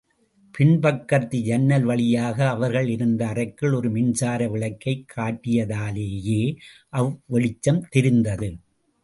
[0.51, 6.41] பின் பக்கத்து ஜன்னல் வழியாக அவர்கள் இருந்த அறைக்குள் ஒரு மின்சார விளக்கைக் காட்டியதாலேயே
[6.97, 8.49] அவ்வெளிச்சம் தெரிந்தது.